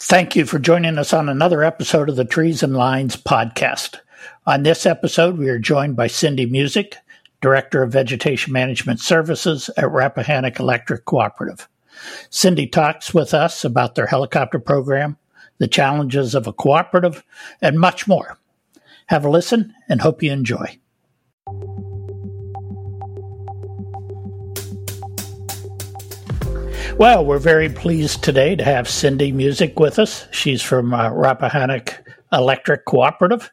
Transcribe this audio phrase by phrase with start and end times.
[0.00, 3.98] Thank you for joining us on another episode of the Trees and Lines podcast.
[4.46, 6.94] On this episode, we are joined by Cindy Musick,
[7.40, 11.68] Director of Vegetation Management Services at Rappahannock Electric Cooperative.
[12.30, 15.16] Cindy talks with us about their helicopter program,
[15.58, 17.24] the challenges of a cooperative,
[17.60, 18.38] and much more.
[19.06, 20.78] Have a listen and hope you enjoy.
[26.98, 30.26] Well, we're very pleased today to have Cindy Musick with us.
[30.32, 31.94] She's from uh, Rappahannock
[32.32, 33.52] Electric Cooperative.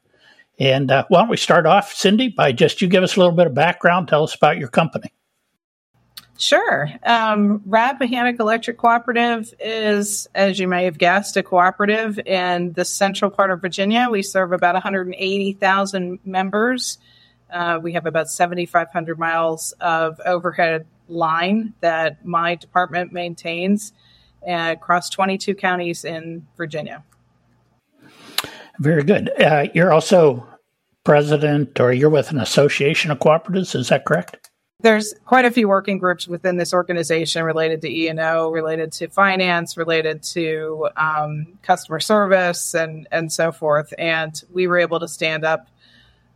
[0.57, 3.35] And uh, why don't we start off, Cindy, by just you give us a little
[3.35, 5.13] bit of background, tell us about your company.
[6.39, 6.89] Sure.
[7.03, 13.29] Um, Rappahannock Electric Cooperative is, as you may have guessed, a cooperative in the central
[13.29, 14.07] part of Virginia.
[14.09, 16.97] We serve about 180,000 members.
[17.53, 23.93] Uh, we have about 7,500 miles of overhead line that my department maintains
[24.47, 27.03] uh, across 22 counties in Virginia.
[28.79, 29.31] Very good.
[29.41, 30.47] Uh, you're also
[31.03, 33.75] president, or you're with an association of cooperatives.
[33.75, 34.49] Is that correct?
[34.81, 38.91] There's quite a few working groups within this organization related to E and O, related
[38.93, 43.93] to finance, related to um, customer service, and and so forth.
[43.97, 45.67] And we were able to stand up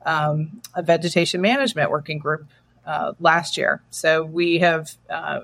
[0.06, 2.48] um, a vegetation management working group
[2.86, 3.82] uh, last year.
[3.90, 5.42] So we have uh,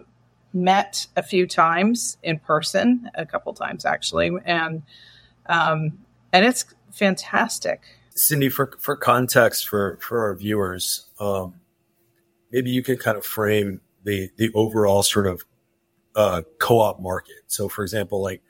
[0.54, 4.84] met a few times in person, a couple times actually, and
[5.48, 6.00] um,
[6.34, 7.82] and it's fantastic.
[8.16, 11.56] Cindy, for for context for for our viewers, um,
[12.52, 15.44] maybe you can kind of frame the the overall sort of
[16.16, 17.44] uh, co-op market.
[17.48, 18.42] So, for example, like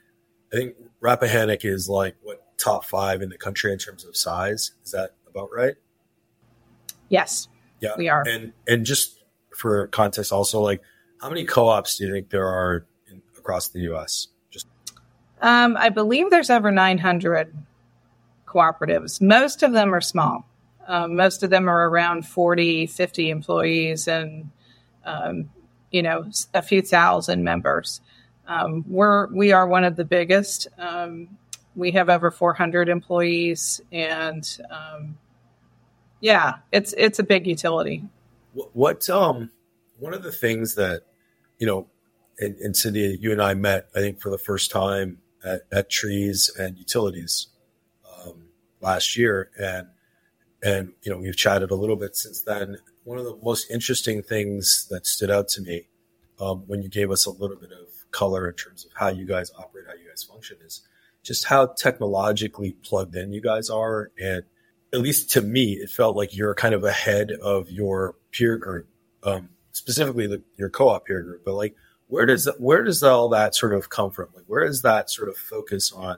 [0.52, 4.72] I think Rappahannock is like what top five in the country in terms of size.
[4.84, 5.74] Is that about right?
[7.08, 7.48] Yes.
[7.80, 8.24] Yeah, we are.
[8.26, 9.22] And and just
[9.54, 10.82] for context, also like
[11.20, 14.28] how many co-ops do you think there are in, across the U.S.?
[14.50, 14.66] Just
[15.40, 17.54] um, I believe there's over 900
[18.46, 19.20] cooperatives.
[19.20, 20.46] Most of them are small.
[20.88, 24.50] Um, most of them are around 40, 50 employees, and
[25.04, 25.50] um,
[25.90, 28.00] you know a few thousand members.
[28.46, 30.68] Um, we're we are one of the biggest.
[30.78, 31.28] Um,
[31.74, 35.18] we have over 400 employees, and um,
[36.26, 38.02] yeah, it's it's a big utility.
[38.52, 39.50] What um
[40.00, 41.02] one of the things that
[41.60, 41.86] you know,
[42.40, 45.88] and, and Cindy, you and I met, I think, for the first time at, at
[45.88, 47.46] Trees and Utilities
[48.12, 48.48] um,
[48.80, 49.86] last year, and
[50.64, 52.78] and you know we've chatted a little bit since then.
[53.04, 55.86] One of the most interesting things that stood out to me
[56.40, 59.26] um, when you gave us a little bit of color in terms of how you
[59.26, 60.82] guys operate, how you guys function, is
[61.22, 64.42] just how technologically plugged in you guys are, and
[64.96, 68.88] at least to me, it felt like you're kind of ahead of your peer group,
[69.22, 71.44] um, specifically the, your co-op peer group.
[71.44, 71.76] But like,
[72.08, 74.28] where does that, where does all that sort of come from?
[74.34, 76.16] Like, where is that sort of focus on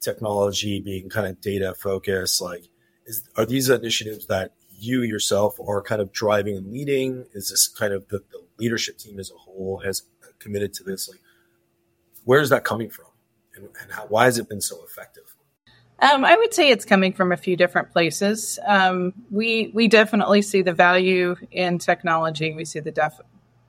[0.00, 2.42] technology being kind of data focused?
[2.42, 2.68] Like,
[3.06, 7.24] is, are these initiatives that you yourself are kind of driving and leading?
[7.32, 10.02] Is this kind of the, the leadership team as a whole has
[10.38, 11.08] committed to this?
[11.08, 11.22] Like,
[12.24, 13.06] where is that coming from,
[13.54, 15.27] and, and how, why has it been so effective?
[16.00, 18.58] Um, I would say it's coming from a few different places.
[18.64, 22.54] Um, we we definitely see the value in technology.
[22.54, 23.20] We see the def-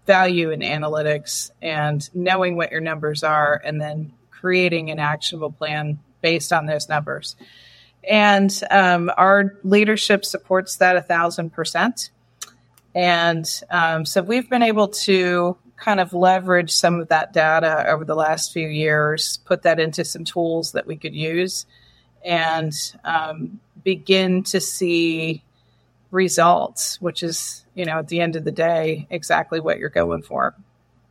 [0.06, 6.00] value in analytics and knowing what your numbers are, and then creating an actionable plan
[6.22, 7.36] based on those numbers.
[8.08, 12.12] And um, our leadership supports that a thousand percent.
[12.94, 18.06] And um, so we've been able to kind of leverage some of that data over
[18.06, 21.66] the last few years, put that into some tools that we could use
[22.24, 25.44] and um, begin to see
[26.12, 30.22] results, which is, you know, at the end of the day, exactly what you're going
[30.22, 30.56] for.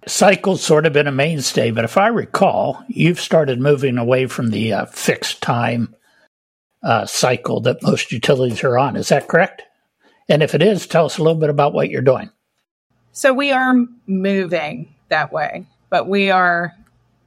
[0.07, 4.51] Cycle's sort of been a mainstay, but if I recall, you've started moving away from
[4.51, 5.95] the uh, fixed time
[6.83, 8.97] uh, cycle that most utilities are on.
[8.97, 9.63] Is that correct?
[10.29, 12.31] And if it is, tell us a little bit about what you're doing.
[13.13, 13.75] So we are
[14.07, 16.75] moving that way, but we are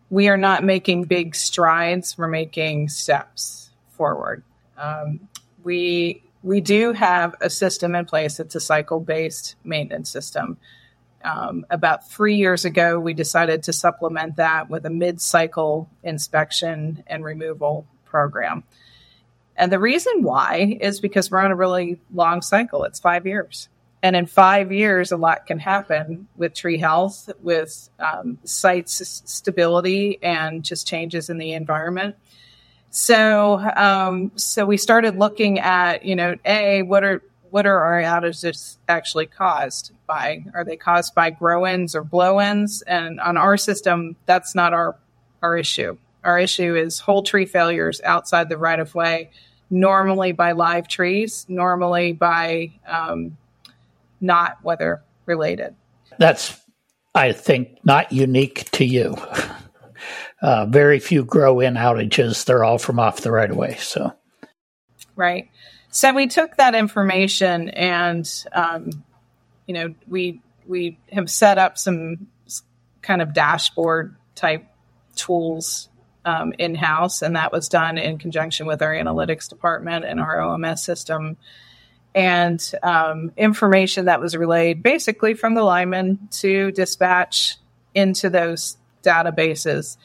[0.10, 2.18] we are not making big strides.
[2.18, 3.61] We're making steps
[4.02, 4.44] forward.
[4.78, 5.30] Um,
[5.64, 8.40] we we do have a system in place.
[8.40, 10.58] It's a cycle based maintenance system.
[11.24, 17.04] Um, about three years ago, we decided to supplement that with a mid cycle inspection
[17.06, 18.64] and removal program.
[19.56, 22.86] And the reason why is because we're on a really long cycle.
[22.86, 23.70] It's five years.
[24.02, 30.18] And in five years, a lot can happen with tree health, with um, site stability,
[30.24, 32.16] and just changes in the environment.
[32.92, 38.02] So, um, so we started looking at, you know, a what are what are our
[38.02, 40.46] outages actually caused by?
[40.54, 42.82] Are they caused by grow ins or blow ins?
[42.84, 44.98] And on our system, that's not our
[45.42, 45.98] our issue.
[46.24, 49.32] Our issue is whole tree failures outside the right of way,
[49.70, 53.38] normally by live trees, normally by um,
[54.20, 55.76] not weather related.
[56.20, 56.60] That's,
[57.16, 59.16] I think, not unique to you.
[60.42, 62.46] Uh, very few grow in outages.
[62.46, 63.76] They're all from off the right of way.
[63.80, 64.12] So,
[65.16, 65.50] right.
[65.92, 69.04] So we took that information and, um,
[69.68, 72.28] you know, we we have set up some
[73.02, 74.66] kind of dashboard type
[75.16, 75.90] tools
[76.26, 80.38] um, in house, and that was done in conjunction with our analytics department and our
[80.38, 81.38] OMS system.
[82.14, 87.58] And um, information that was relayed basically from the lineman to dispatch
[87.96, 89.98] into those databases.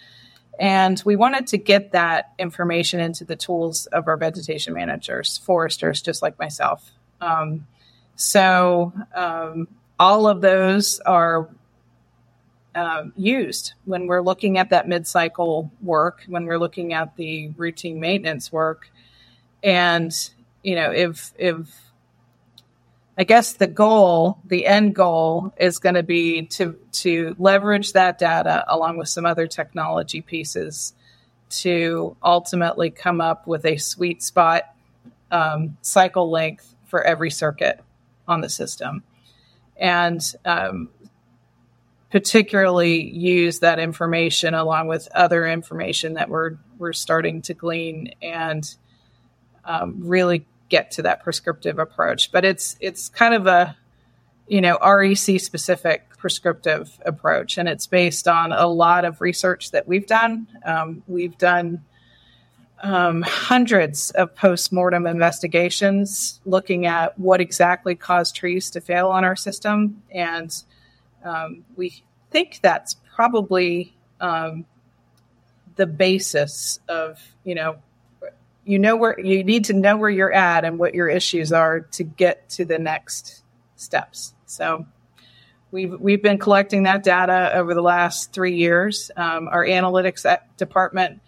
[0.59, 6.01] And we wanted to get that information into the tools of our vegetation managers, foresters,
[6.01, 6.93] just like myself.
[7.21, 7.67] Um,
[8.15, 9.69] so um,
[9.99, 11.49] all of those are
[12.75, 17.49] uh, used when we're looking at that mid cycle work, when we're looking at the
[17.57, 18.91] routine maintenance work.
[19.63, 20.13] And,
[20.63, 21.86] you know, if, if,
[23.19, 28.19] I guess the goal, the end goal is going to be to, to leverage that
[28.19, 30.93] data along with some other technology pieces
[31.49, 34.65] to ultimately come up with a sweet spot
[35.31, 37.81] um, cycle length for every circuit
[38.29, 39.03] on the system.
[39.79, 40.91] And um,
[42.11, 48.75] particularly use that information along with other information that we're we're starting to glean and
[49.65, 52.33] um, really get to that prescriptive approach.
[52.33, 53.77] But it's it's kind of a
[54.47, 59.87] you know REC specific prescriptive approach, and it's based on a lot of research that
[59.87, 60.47] we've done.
[60.65, 61.85] Um, we've done
[62.83, 69.25] um, hundreds of post mortem investigations looking at what exactly caused trees to fail on
[69.25, 70.55] our system, and
[71.25, 74.67] um, we think that's probably um,
[75.77, 77.77] the basis of you know
[78.67, 81.81] you know where you need to know where you're at and what your issues are
[81.81, 83.45] to get to the next
[83.77, 84.35] steps.
[84.47, 84.87] So
[85.71, 89.13] we've we've been collecting that data over the last three years.
[89.17, 90.27] Um, our analytics
[90.57, 91.21] department,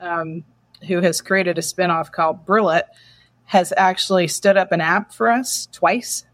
[0.00, 0.42] um,
[0.88, 2.84] who has created a spinoff called Brillet,
[3.44, 6.24] has actually stood up an app for us twice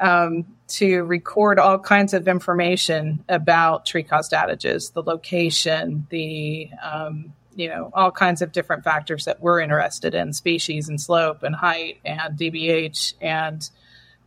[0.00, 7.34] um, to record all kinds of information about tree caused outages, the location, the um,
[7.60, 11.54] you know all kinds of different factors that we're interested in, species and slope and
[11.54, 13.68] height and DBH and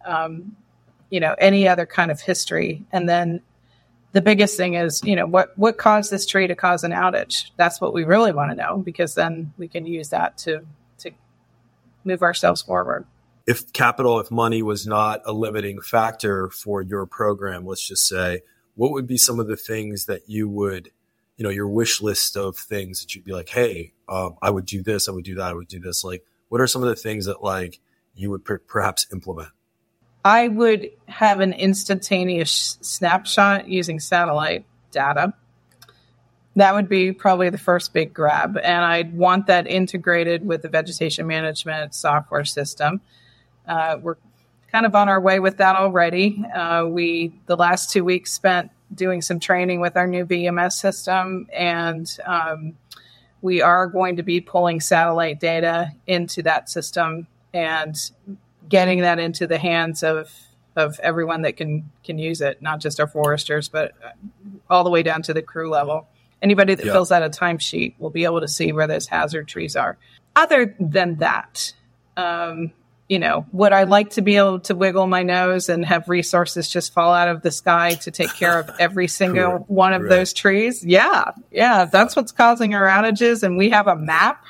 [0.06, 0.56] um,
[1.10, 3.42] you know any other kind of history, and then
[4.12, 7.52] the biggest thing is you know what what caused this tree to cause an outage.
[7.58, 10.66] That's what we really want to know because then we can use that to
[11.00, 11.12] to
[12.06, 13.06] move ourselves forward
[13.46, 18.42] if capital, if money was not a limiting factor for your program, let's just say,
[18.76, 20.92] what would be some of the things that you would,
[21.38, 24.66] you know, your wish list of things that you'd be like, hey, um, I would
[24.66, 26.04] do this, I would do that, I would do this.
[26.04, 27.80] Like, what are some of the things that like
[28.16, 29.50] you would per- perhaps implement?
[30.26, 35.34] I would have an instantaneous snapshot using satellite data.
[36.56, 38.58] That would be probably the first big grab.
[38.58, 43.02] And I'd want that integrated with the vegetation management software system
[43.68, 44.16] uh, we're
[44.72, 46.44] kind of on our way with that already.
[46.54, 51.48] Uh, we the last two weeks spent doing some training with our new VMS system,
[51.54, 52.78] and um,
[53.42, 58.12] we are going to be pulling satellite data into that system and
[58.68, 60.32] getting that into the hands of
[60.76, 63.94] of everyone that can can use it, not just our foresters, but
[64.70, 66.08] all the way down to the crew level.
[66.42, 69.76] Anybody that fills out a timesheet will be able to see where those hazard trees
[69.76, 69.98] are.
[70.36, 71.74] Other than that,
[72.18, 72.74] um,
[73.10, 76.70] you know, would I like to be able to wiggle my nose and have resources
[76.70, 80.10] just fall out of the sky to take care of every single one of right.
[80.10, 80.84] those trees?
[80.86, 81.32] Yeah.
[81.52, 81.86] Yeah.
[81.86, 83.44] That's what's causing our outages.
[83.44, 84.44] And we have a map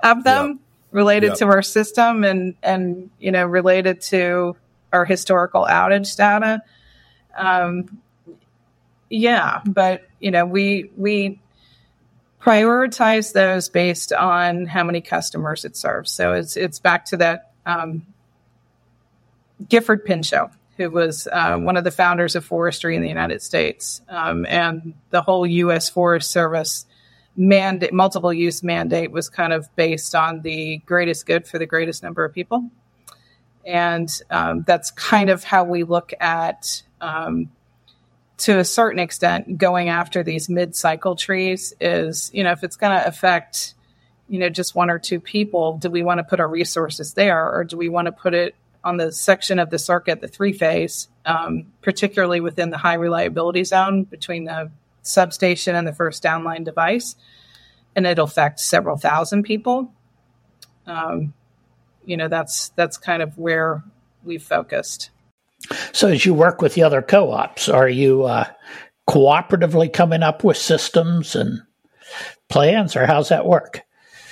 [0.00, 0.56] of them yep.
[0.92, 1.38] related yep.
[1.38, 4.56] to our system and, and, you know, related to
[4.92, 6.62] our historical outage data.
[7.36, 8.00] Um,
[9.08, 9.62] yeah.
[9.64, 11.40] But, you know, we, we,
[12.40, 16.10] prioritize those based on how many customers it serves.
[16.10, 18.06] So it's it's back to that um,
[19.68, 24.00] Gifford Pinchot, who was uh, one of the founders of forestry in the United States,
[24.08, 25.88] um, and the whole U.S.
[25.88, 26.86] Forest Service
[27.36, 32.02] mandate, multiple use mandate, was kind of based on the greatest good for the greatest
[32.02, 32.70] number of people,
[33.64, 36.82] and um, that's kind of how we look at.
[37.00, 37.50] Um,
[38.38, 42.98] to a certain extent, going after these mid-cycle trees is, you know, if it's going
[42.98, 43.74] to affect
[44.30, 47.52] you know just one or two people do we want to put our resources there
[47.52, 50.52] or do we want to put it on the section of the circuit the three
[50.52, 54.70] phase um, particularly within the high reliability zone between the
[55.02, 57.16] substation and the first downline device
[57.96, 59.92] and it'll affect several thousand people.
[60.86, 61.34] Um,
[62.04, 63.82] you know, that's that's kind of where
[64.24, 65.10] we've focused.
[65.92, 68.46] So, as you work with the other co-ops, are you uh,
[69.08, 71.62] cooperatively coming up with systems and
[72.48, 73.82] plans, or how's that work?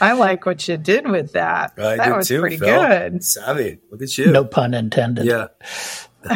[0.01, 1.75] I like what you did with that.
[1.77, 2.81] I that did was too, pretty Phil.
[2.81, 3.25] good.
[3.25, 3.79] Savvy.
[3.91, 4.31] Look at you.
[4.31, 5.27] No pun intended.
[5.27, 5.49] Yeah.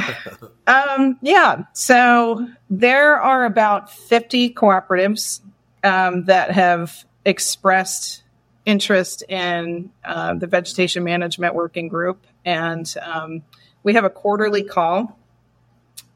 [0.64, 1.64] Um, yeah.
[1.72, 5.40] So there are about 50 cooperatives
[5.82, 8.22] um, that have expressed
[8.64, 12.24] interest in uh, the vegetation management working group.
[12.44, 13.42] And um,
[13.82, 15.18] we have a quarterly call.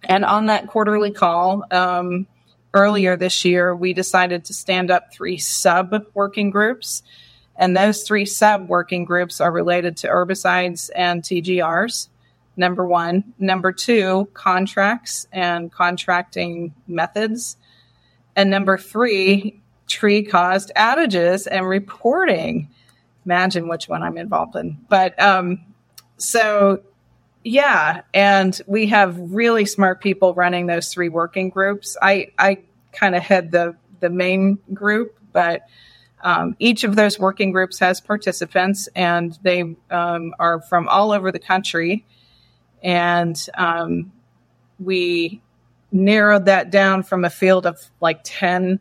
[0.05, 2.29] And on that quarterly call, um,
[2.73, 7.03] earlier this year, we decided to stand up three sub working groups.
[7.59, 12.09] And those three sub working groups are related to herbicides and TGRs
[12.57, 13.35] number one.
[13.39, 17.57] Number two, contracts and contracting methods.
[18.35, 22.71] And number three, tree caused outages and reporting.
[23.25, 24.79] Imagine which one I'm involved in.
[24.89, 25.61] But um,
[26.17, 26.83] so,
[27.45, 31.97] yeah, and we have really smart people running those three working groups.
[32.01, 32.59] I, I
[32.93, 35.63] kind of head the, the main group, but
[36.23, 41.31] um, each of those working groups has participants, and they um, are from all over
[41.31, 42.05] the country.
[42.83, 44.13] And um,
[44.79, 45.41] we
[45.93, 48.81] narrowed that down from a field of like 10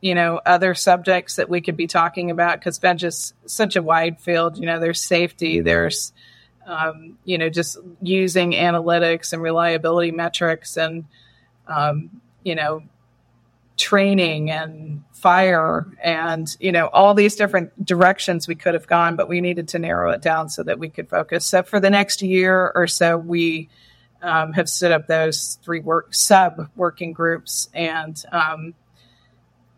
[0.00, 3.82] you know other subjects that we could be talking about because veg is such a
[3.82, 4.58] wide field.
[4.58, 6.12] You know there's safety there's
[6.66, 11.04] um, you know just using analytics and reliability metrics and
[11.66, 12.82] um, you know
[13.80, 19.28] training and fire and you know all these different directions we could have gone but
[19.28, 21.46] we needed to narrow it down so that we could focus.
[21.46, 23.68] So for the next year or so we
[24.22, 28.74] um, have set up those three work sub working groups and um,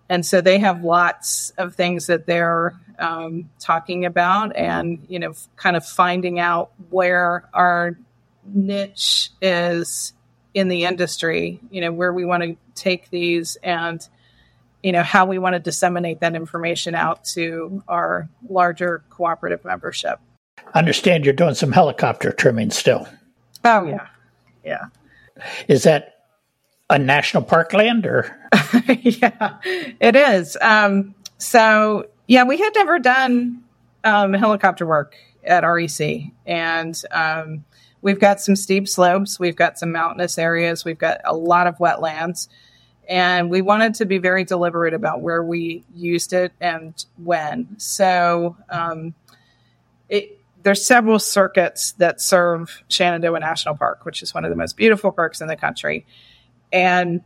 [0.09, 5.32] and so they have lots of things that they're um, talking about and you know
[5.56, 7.97] kind of finding out where our
[8.44, 10.12] niche is
[10.54, 14.09] in the industry you know where we want to take these and
[14.82, 20.18] you know how we want to disseminate that information out to our larger cooperative membership.
[20.75, 23.09] I understand you're doing some helicopter trimming still.
[23.64, 24.09] oh yeah.
[24.64, 24.87] Yeah.
[25.68, 26.16] Is that
[26.90, 28.37] a national park land or?
[28.88, 29.59] yeah
[30.00, 30.56] it is.
[30.61, 33.62] Um, so yeah we had never done
[34.04, 36.00] um, helicopter work at rec
[36.47, 37.64] and um,
[38.02, 41.78] we've got some steep slopes we've got some mountainous areas we've got a lot of
[41.78, 42.49] wetlands
[43.09, 47.78] and we wanted to be very deliberate about where we used it and when.
[47.78, 49.14] So um,
[50.09, 54.76] it, there's several circuits that serve Shenandoah National Park, which is one of the most
[54.76, 56.06] beautiful parks in the country.
[56.73, 57.23] And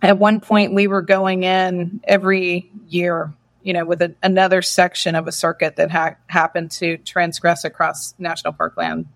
[0.00, 3.32] at one point, we were going in every year,
[3.62, 8.14] you know, with a, another section of a circuit that ha- happened to transgress across
[8.18, 9.06] national park land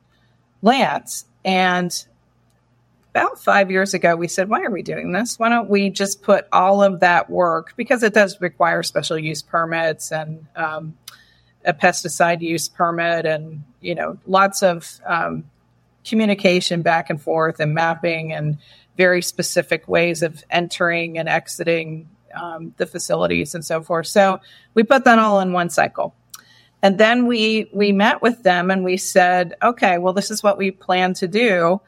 [0.63, 1.27] lands.
[1.45, 1.93] And
[3.11, 5.39] about five years ago, we said, why are we doing this?
[5.39, 9.43] Why don't we just put all of that work, because it does require special use
[9.43, 10.97] permits and um,
[11.65, 15.45] a pesticide use permit and, you know, lots of um,
[16.05, 18.59] communication back and forth and mapping and
[18.97, 24.07] very specific ways of entering and exiting um, the facilities and so forth.
[24.07, 24.41] So
[24.75, 26.15] we put that all in one cycle.
[26.83, 30.59] And then we we met with them and we said, okay, well, this is what
[30.59, 31.81] we plan to do.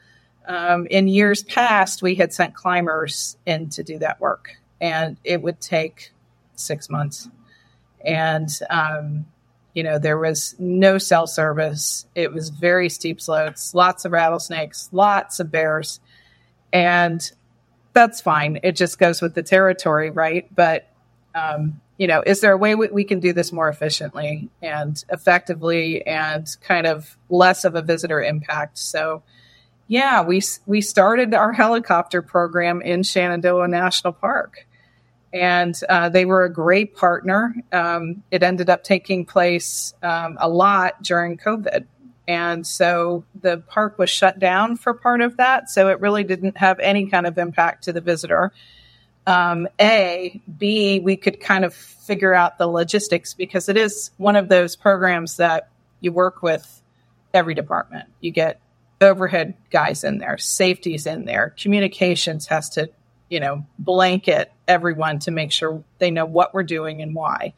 [0.47, 5.41] Um, in years past, we had sent climbers in to do that work, and it
[5.41, 6.11] would take
[6.55, 7.29] six months.
[8.05, 9.25] And, um,
[9.73, 12.05] you know, there was no cell service.
[12.13, 15.99] It was very steep slopes, lots of rattlesnakes, lots of bears.
[16.71, 17.29] And
[17.93, 18.59] that's fine.
[18.61, 20.47] It just goes with the territory, right?
[20.53, 20.87] But,
[21.35, 25.03] um, you know, is there a way we, we can do this more efficiently and
[25.09, 28.77] effectively and kind of less of a visitor impact?
[28.77, 29.23] So,
[29.87, 34.65] yeah, we we started our helicopter program in Shenandoah National Park,
[35.31, 37.55] and uh, they were a great partner.
[37.71, 41.85] Um, it ended up taking place um, a lot during COVID,
[42.27, 45.69] and so the park was shut down for part of that.
[45.69, 48.51] So it really didn't have any kind of impact to the visitor.
[49.27, 54.35] Um, a, B, we could kind of figure out the logistics because it is one
[54.35, 56.81] of those programs that you work with
[57.33, 58.09] every department.
[58.21, 58.61] You get
[59.01, 62.89] overhead guys in there, safety's in there, communications has to,
[63.29, 67.53] you know, blanket everyone to make sure they know what we're doing and why.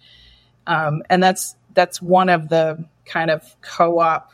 [0.66, 4.32] Um, and that's that's one of the kind of co-op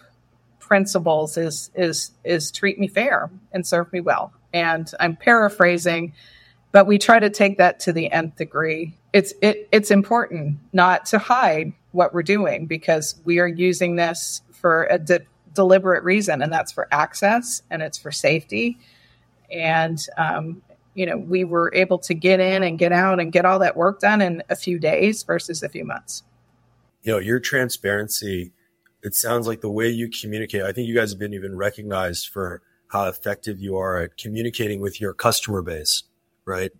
[0.59, 4.33] principles is is is treat me fair and serve me well.
[4.53, 6.13] And I'm paraphrasing,
[6.73, 8.97] but we try to take that to the nth degree.
[9.13, 14.41] It's it it's important not to hide what we're doing because we are using this
[14.51, 18.77] for a de- deliberate reason, and that's for access and it's for safety.
[19.51, 20.63] And um,
[20.95, 23.77] you know, we were able to get in and get out and get all that
[23.77, 26.23] work done in a few days versus a few months.
[27.03, 28.51] You know, your transparency.
[29.03, 30.63] It sounds like the way you communicate.
[30.63, 34.79] I think you guys have been even recognized for how effective you are at communicating
[34.79, 36.03] with your customer base,
[36.45, 36.71] right?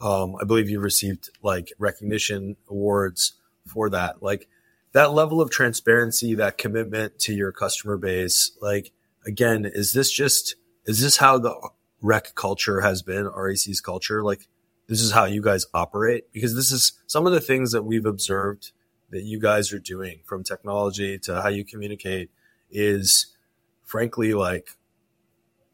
[0.00, 3.34] Um, I believe you received like recognition awards
[3.66, 4.22] for that.
[4.22, 4.48] Like
[4.92, 8.92] that level of transparency, that commitment to your customer base, like
[9.26, 11.54] again, is this just, is this how the
[12.00, 14.22] rec culture has been, REC's culture?
[14.22, 14.48] Like
[14.88, 16.32] this is how you guys operate?
[16.32, 18.72] Because this is some of the things that we've observed
[19.10, 22.30] that you guys are doing from technology to how you communicate
[22.70, 23.36] is
[23.84, 24.70] frankly like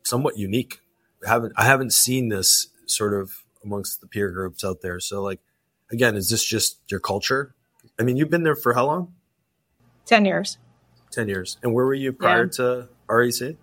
[0.02, 0.80] somewhat unique.
[1.24, 5.00] I haven't, I haven't seen this sort of amongst the peer groups out there.
[5.00, 5.40] So like,
[5.90, 7.54] again, is this just your culture?
[7.98, 9.14] I mean, you've been there for how long?
[10.06, 10.58] 10 years.
[11.10, 11.58] 10 years.
[11.62, 12.50] And where were you prior yeah.
[12.50, 13.56] to REC?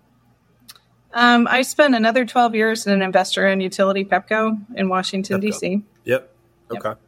[1.12, 5.82] Um, I spent another 12 years in an investor in utility Pepco in Washington, D.C.
[6.04, 6.34] Yep.
[6.70, 6.88] Okay.
[6.90, 6.98] Yep.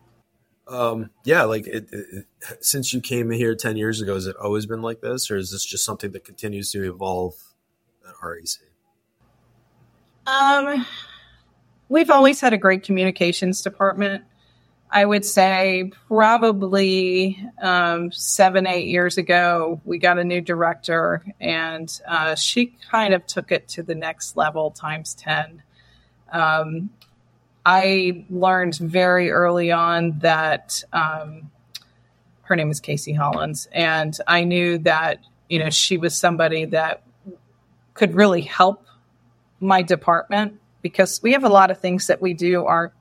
[0.69, 2.27] Um, yeah, like it, it,
[2.61, 5.51] since you came here 10 years ago, has it always been like this, or is
[5.51, 7.35] this just something that continues to evolve
[8.07, 8.69] at REC?
[10.27, 10.87] Um,
[11.89, 14.25] we've always had a great communications department.
[14.91, 21.93] I would say probably um, seven, eight years ago, we got a new director, and
[22.07, 25.63] uh, she kind of took it to the next level times 10.
[26.33, 26.91] Um,
[27.67, 31.51] I learned very early on that um,
[32.43, 35.19] her name is Casey Hollins, and I knew that
[35.51, 37.03] you know she was somebody that
[37.93, 38.87] could really help
[39.61, 42.93] my department because we have a lot of things that we do aren't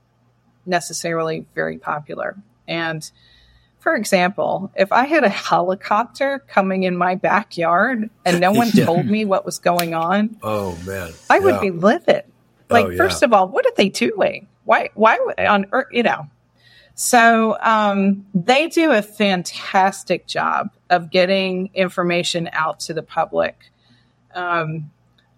[0.66, 2.36] necessarily very popular.
[2.68, 3.10] And
[3.80, 8.86] for example, if I had a helicopter coming in my backyard and no one yeah.
[8.86, 11.62] told me what was going on, oh man, I would yeah.
[11.62, 12.24] be livid.
[12.70, 12.98] Like, oh, yeah.
[12.98, 14.48] first of all, what are they doing?
[14.66, 14.90] Why?
[14.94, 15.88] Why on earth?
[15.92, 16.28] You know.
[16.96, 23.56] So um, they do a fantastic job of getting information out to the public.
[24.34, 24.92] Um,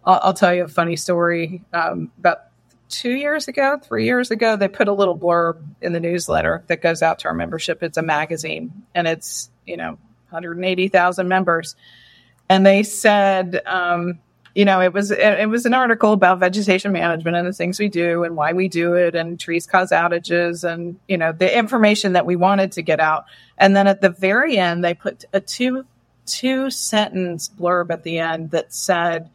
[0.10, 2.45] I'll, I'll, tell you a funny story um, about
[2.89, 6.82] two years ago, three years ago, they put a little blurb in the newsletter that
[6.82, 7.84] goes out to our membership.
[7.84, 10.00] It's a magazine and it's, you know,
[10.32, 11.76] 180,000 members.
[12.50, 14.17] And they said, um,
[14.56, 17.88] you know, it was it was an article about vegetation management and the things we
[17.88, 22.13] do and why we do it and trees cause outages and you know the information
[22.13, 23.26] that we wanted to get out.
[23.60, 25.86] And then at the very end, they put a two
[26.26, 29.30] two sentence blurb at the end that said,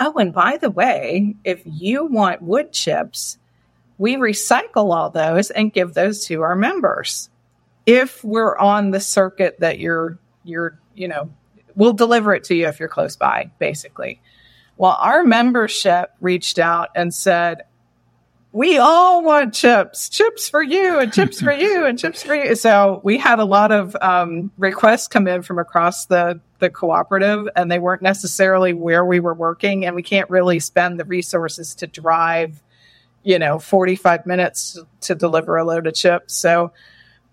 [0.00, 3.38] Oh, and by the way, if you want wood chips,
[3.96, 7.30] we recycle all those and give those to our members.
[7.86, 11.30] If we're on the circuit that you're, you're, you know,
[11.76, 14.20] we'll deliver it to you if you're close by, basically.
[14.76, 17.62] Well, our membership reached out and said,
[18.54, 22.54] we all want chips, chips for you and chips for you and chips for you.
[22.54, 27.48] So we had a lot of um, requests come in from across the, the cooperative
[27.56, 29.84] and they weren't necessarily where we were working.
[29.84, 32.62] And we can't really spend the resources to drive,
[33.24, 36.36] you know, 45 minutes to deliver a load of chips.
[36.36, 36.70] So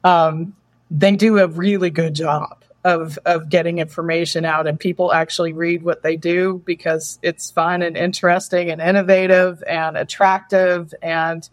[0.03, 0.55] um,
[0.89, 5.83] they do a really good job of of getting information out and people actually read
[5.83, 11.47] what they do because it's fun and interesting and innovative and attractive and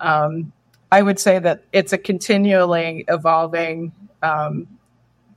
[0.00, 0.52] um,
[0.92, 4.66] I would say that it's a continually evolving um,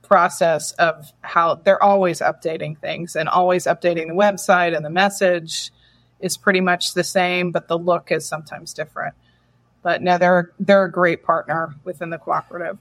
[0.02, 5.70] process of how they're always updating things and always updating the website and the message
[6.20, 9.14] is pretty much the same, but the look is sometimes different.
[9.82, 12.78] But no, they're they're a great partner within the cooperative.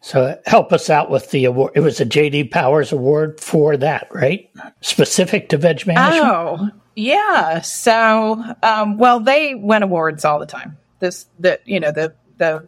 [0.00, 1.72] So help us out with the award.
[1.74, 4.50] It was a JD Powers Award for that, right?
[4.80, 6.24] Specific to veg management.
[6.24, 7.60] Oh, yeah.
[7.60, 10.78] So, um, well, they win awards all the time.
[11.00, 12.66] This, the, you know, the the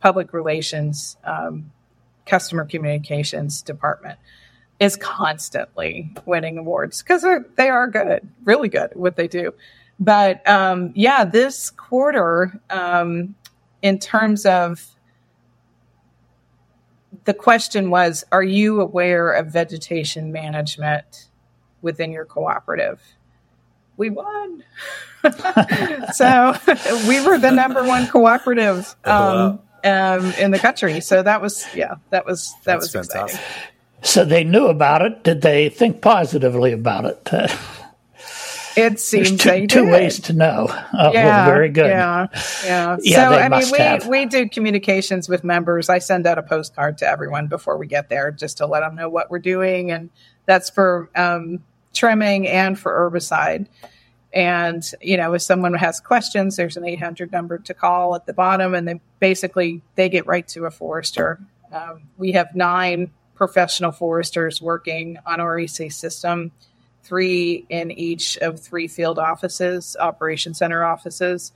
[0.00, 1.70] public relations, um,
[2.26, 4.18] customer communications department
[4.78, 7.24] is constantly winning awards because
[7.56, 9.52] they are good, really good at what they do.
[9.98, 13.34] But um, yeah, this quarter, um,
[13.82, 14.86] in terms of
[17.24, 21.28] the question was Are you aware of vegetation management
[21.82, 23.00] within your cooperative?
[23.96, 24.64] We won.
[26.14, 26.54] so
[27.06, 31.00] we were the number one cooperative um, um, in the country.
[31.00, 33.40] So that was, yeah, that was, that That's was fantastic.
[33.40, 33.70] exciting.
[34.02, 35.24] So they knew about it.
[35.24, 37.30] Did they think positively about it?
[38.76, 40.66] It seems two, two ways to know.
[40.92, 41.88] Oh, yeah, well, very good.
[41.88, 42.26] Yeah,
[42.64, 42.96] yeah.
[43.00, 44.06] yeah so I mean, we have.
[44.06, 45.88] we do communications with members.
[45.88, 48.94] I send out a postcard to everyone before we get there, just to let them
[48.94, 50.10] know what we're doing, and
[50.46, 53.66] that's for um, trimming and for herbicide.
[54.32, 58.32] And you know, if someone has questions, there's an 800 number to call at the
[58.32, 61.40] bottom, and then basically they get right to a forester.
[61.72, 66.52] Um, we have nine professional foresters working on our EC system
[67.02, 71.52] three in each of three field offices, operation center offices.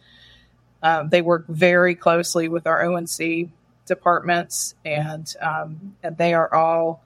[0.82, 3.50] Um, they work very closely with our ONC
[3.86, 7.02] departments, and, um, and they are all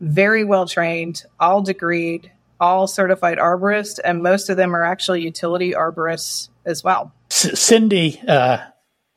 [0.00, 5.72] very well trained, all degreed, all certified arborists, and most of them are actually utility
[5.72, 7.12] arborists as well.
[7.30, 8.58] C- Cindy uh,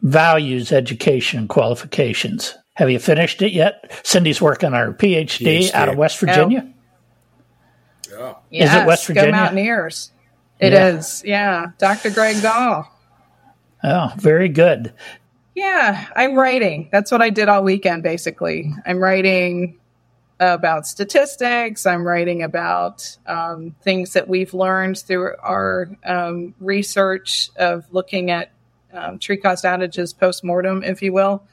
[0.01, 2.55] values education qualifications.
[2.75, 3.99] Have you finished it yet?
[4.03, 5.73] Cindy's working on her PhD, PhD.
[5.73, 6.65] out of West Virginia.
[6.67, 6.74] Oh.
[8.17, 8.35] Yeah.
[8.49, 9.31] Yes, is it West Virginia?
[9.31, 10.11] Go Mountaineers.
[10.59, 10.87] It yeah.
[10.87, 11.23] is.
[11.25, 11.71] yeah.
[11.77, 12.11] Dr.
[12.11, 12.89] Greg Gall.
[13.83, 14.93] Oh, very good.
[15.53, 16.89] Yeah, I'm writing.
[16.91, 18.73] That's what I did all weekend, basically.
[18.85, 19.79] I'm writing
[20.39, 21.85] about statistics.
[21.85, 28.51] I'm writing about um, things that we've learned through our um, research of looking at
[28.93, 31.43] um, tree cost outages post mortem, if you will,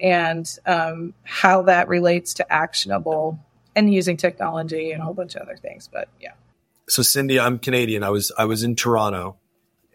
[0.00, 3.38] and um, how that relates to actionable
[3.76, 5.88] and using technology and a whole bunch of other things.
[5.92, 6.32] But yeah.
[6.88, 8.02] So Cindy, I'm Canadian.
[8.02, 9.36] I was I was in Toronto,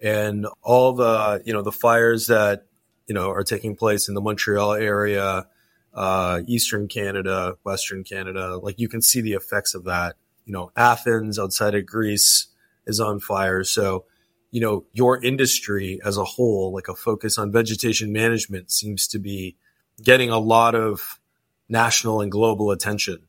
[0.02, 2.66] and all the you know the fires that
[3.08, 5.48] you know are taking place in the Montreal area,
[5.94, 8.58] uh, Eastern Canada, Western Canada.
[8.58, 10.16] Like you can see the effects of that.
[10.46, 12.48] You know, Athens outside of Greece
[12.88, 13.64] is on fire.
[13.64, 14.06] So
[14.50, 19.20] you know your industry as a whole, like a focus on vegetation management, seems to
[19.20, 19.58] be
[20.02, 21.20] getting a lot of
[21.68, 23.20] national and global attention.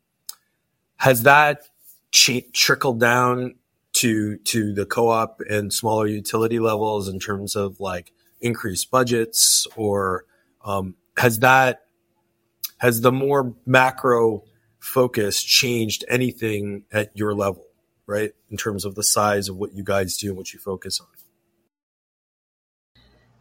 [1.01, 1.63] Has that
[2.11, 3.57] ch- trickled down
[3.95, 10.25] to to the co-op and smaller utility levels in terms of like increased budgets, or
[10.65, 11.83] um, has that
[12.79, 14.43] has the more macro
[14.79, 17.67] focus changed anything at your level,
[18.07, 18.33] right?
[18.51, 21.07] In terms of the size of what you guys do and what you focus on.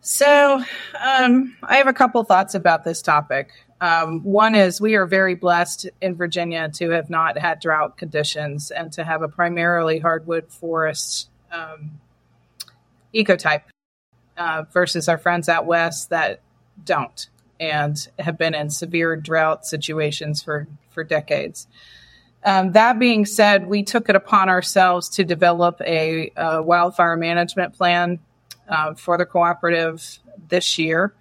[0.01, 0.63] So,
[0.99, 3.51] um, I have a couple thoughts about this topic.
[3.81, 8.71] Um, one is we are very blessed in Virginia to have not had drought conditions
[8.71, 11.99] and to have a primarily hardwood forest um,
[13.13, 13.63] ecotype
[14.37, 16.41] uh, versus our friends out west that
[16.83, 21.67] don't and have been in severe drought situations for, for decades.
[22.43, 27.75] Um, that being said, we took it upon ourselves to develop a, a wildfire management
[27.75, 28.19] plan
[28.69, 31.13] uh, for the cooperative this year.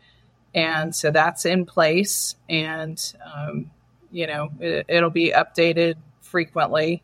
[0.54, 3.70] And so that's in place and um,
[4.10, 7.02] you know it, will be updated frequently.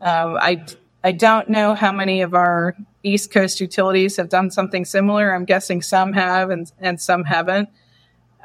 [0.00, 0.64] Uh, i
[1.04, 5.34] i don't know how many of our east coast utilities have done something similar.
[5.34, 7.68] I'm guessing some have and, and some haven't.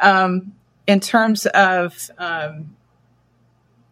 [0.01, 0.53] Um,
[0.85, 2.75] in terms of um,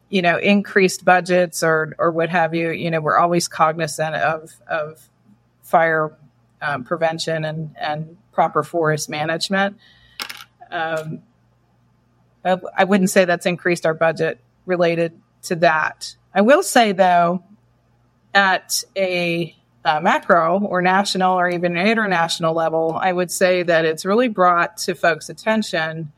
[0.09, 4.51] you know increased budgets or or what have you you know we're always cognizant of
[4.67, 5.09] of
[5.63, 6.15] fire
[6.65, 9.77] um, prevention and and proper forest management
[10.71, 11.21] um,
[12.45, 16.15] I wouldn't say that's increased our budget related to that.
[16.33, 17.43] I will say, though,
[18.33, 24.05] at a uh, macro or national or even international level, I would say that it's
[24.05, 26.11] really brought to folks' attention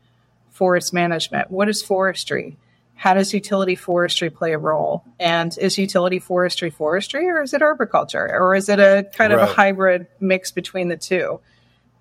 [0.50, 1.50] forest management.
[1.50, 2.58] What is forestry?
[2.98, 5.04] How does utility forestry play a role?
[5.20, 9.40] And is utility forestry forestry or is it arboriculture or is it a kind right.
[9.40, 11.38] of a hybrid mix between the two?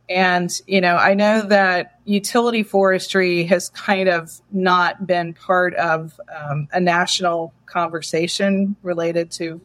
[0.10, 6.19] And, you know, I know that utility forestry has kind of not been part of
[6.36, 9.62] um, a national conversation related to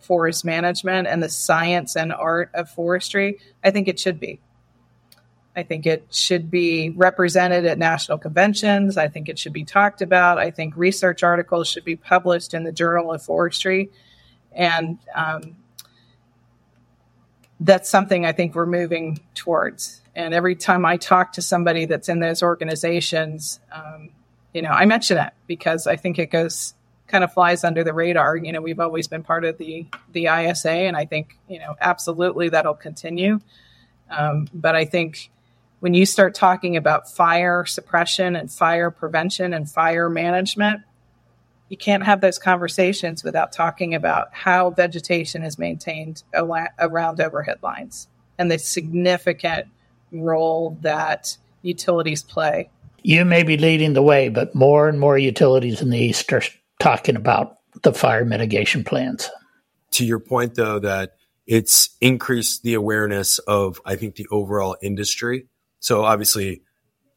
[0.00, 3.38] forest management and the science and art of forestry.
[3.64, 4.38] I think it should be.
[5.56, 8.96] I think it should be represented at national conventions.
[8.96, 10.38] I think it should be talked about.
[10.38, 13.90] I think research articles should be published in the Journal of Forestry.
[14.52, 15.56] And um,
[17.60, 20.00] that's something I think we're moving towards.
[20.16, 24.10] And every time I talk to somebody that's in those organizations, um,
[24.52, 26.74] you know, I mention it because I think it goes
[27.06, 28.36] kind of flies under the radar.
[28.36, 31.74] You know, we've always been part of the the ISA, and I think you know
[31.80, 33.40] absolutely that'll continue.
[34.10, 35.30] Um, but I think
[35.84, 40.80] when you start talking about fire suppression and fire prevention and fire management,
[41.68, 48.08] you can't have those conversations without talking about how vegetation is maintained around overhead lines
[48.38, 49.66] and the significant
[50.10, 52.70] role that utilities play.
[53.02, 56.40] You may be leading the way, but more and more utilities in the East are
[56.80, 59.28] talking about the fire mitigation plans.
[59.90, 61.16] To your point, though, that
[61.46, 65.46] it's increased the awareness of, I think, the overall industry.
[65.84, 66.62] So obviously,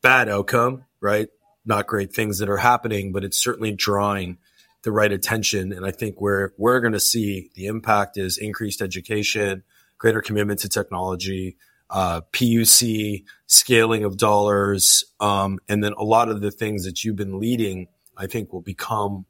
[0.02, 1.30] bad outcome, right?
[1.64, 4.40] Not great things that are happening, but it's certainly drawing
[4.84, 5.72] the right attention.
[5.72, 9.64] And I think where we're going to see the impact is increased education,
[9.98, 11.56] greater commitment to technology,
[11.90, 17.16] uh, PUC, scaling of dollars, um, and then a lot of the things that you've
[17.16, 19.26] been leading, I think will become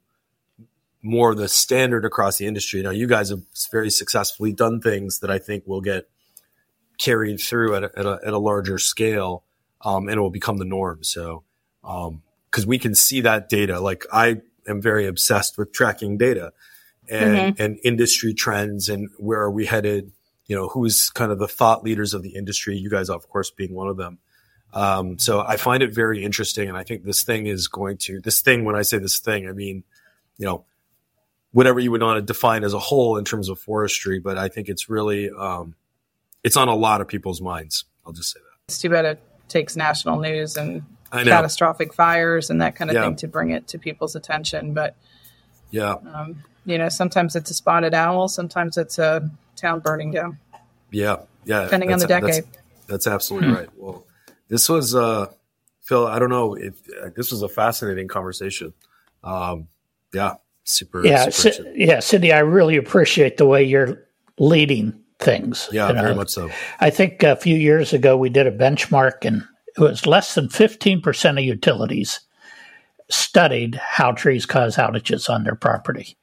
[1.00, 2.82] more the standard across the industry.
[2.82, 6.08] Now, you guys have very successfully done things that I think will get
[6.98, 9.44] carried through at a, at a, at a larger scale,
[9.82, 11.02] um, and it will become the norm.
[11.02, 11.44] So,
[11.82, 16.52] because um, we can see that data, like I am very obsessed with tracking data
[17.08, 17.62] and, mm-hmm.
[17.62, 20.12] and industry trends and where are we headed
[20.48, 22.76] you know, who's kind of the thought leaders of the industry.
[22.76, 24.18] You guys, of course, being one of them.
[24.72, 26.68] Um, so I find it very interesting.
[26.68, 29.48] And I think this thing is going to, this thing, when I say this thing,
[29.48, 29.84] I mean,
[30.38, 30.64] you know,
[31.52, 34.48] whatever you would want to define as a whole in terms of forestry, but I
[34.48, 35.74] think it's really, um,
[36.44, 37.84] it's on a lot of people's minds.
[38.06, 38.64] I'll just say that.
[38.68, 43.04] It's too bad it takes national news and catastrophic fires and that kind of yeah.
[43.04, 44.74] thing to bring it to people's attention.
[44.74, 44.96] But
[45.70, 50.38] yeah, um, you know, sometimes it's a spotted owl, sometimes it's a town burning down.
[50.90, 51.64] Yeah, yeah.
[51.64, 52.44] Depending on the decade.
[52.44, 53.54] That's, that's absolutely hmm.
[53.54, 53.68] right.
[53.76, 54.06] Well,
[54.48, 55.26] this was uh,
[55.82, 56.06] Phil.
[56.06, 58.72] I don't know if uh, this was a fascinating conversation.
[59.24, 59.68] Um,
[60.12, 61.04] yeah, super.
[61.04, 62.32] Yeah, super yeah, Cindy.
[62.32, 64.06] I really appreciate the way you're
[64.38, 65.68] leading things.
[65.72, 66.50] Yeah, very much so.
[66.80, 69.44] I think a few years ago we did a benchmark, and
[69.76, 72.20] it was less than fifteen percent of utilities
[73.10, 76.16] studied how trees cause outages on their property,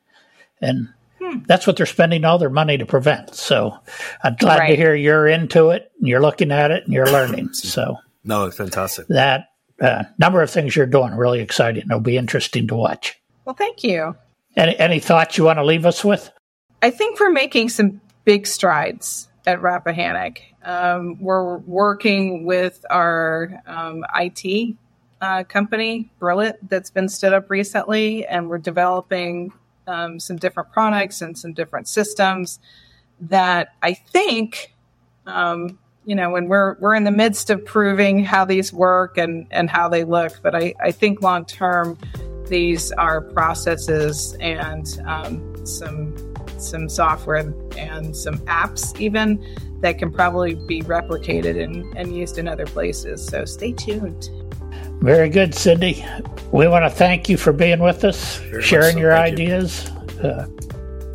[0.62, 0.90] and
[1.26, 1.40] Hmm.
[1.48, 3.34] That's what they're spending all their money to prevent.
[3.36, 3.78] So
[4.24, 4.70] I'm glad right.
[4.70, 7.50] to hear you're into it and you're looking at it and you're learning.
[7.66, 9.08] So no, it's fantastic.
[9.08, 9.48] That
[9.82, 11.84] uh, number of things you're doing really exciting.
[11.84, 13.20] It'll be interesting to watch.
[13.44, 14.16] Well, thank you.
[14.56, 16.32] Any any thoughts you want to leave us with?
[16.82, 20.40] I think we're making some big strides at Rappahannock.
[20.64, 24.76] Um, we're working with our um, IT
[25.22, 29.54] uh, company, Brillet, that's been stood up recently, and we're developing
[29.88, 32.60] um, some different products and some different systems
[33.22, 34.74] that I think,
[35.26, 39.48] um, you know, when we're we're in the midst of proving how these work and
[39.52, 41.98] and how they look, but I, I think long term
[42.48, 46.16] these are processes and um, some
[46.66, 49.44] some software and some apps even
[49.82, 53.26] that can probably be replicated and, and used in other places.
[53.26, 54.30] So stay tuned.
[55.02, 56.06] Very good, Cindy.
[56.52, 59.00] We want to thank you for being with us, Very sharing so.
[59.00, 59.92] your thank ideas.
[60.22, 60.30] You.
[60.30, 60.48] Uh,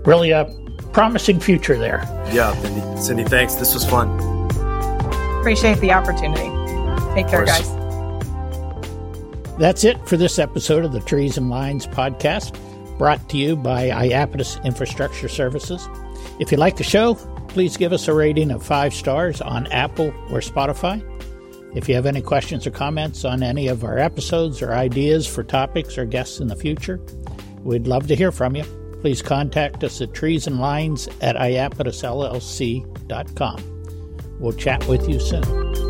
[0.05, 0.45] really a
[0.93, 2.03] promising future there.
[2.33, 3.55] Yeah, Cindy, Cindy, thanks.
[3.55, 4.09] This was fun.
[5.41, 6.51] Appreciate the opportunity.
[7.15, 7.69] Take care, guys.
[9.59, 12.57] That's it for this episode of the Trees and Lines podcast,
[13.01, 15.89] brought to you by Iapetus Infrastructure Services.
[16.39, 17.15] If you like the show,
[17.49, 21.03] please give us a rating of five stars on Apple or Spotify.
[21.75, 25.43] If you have any questions or comments on any of our episodes or ideas for
[25.43, 27.01] topics or guests in the future,
[27.63, 28.65] we'd love to hear from you.
[29.01, 34.37] Please contact us at treesandlines at iapetusllc.com.
[34.39, 35.90] We'll chat with you soon.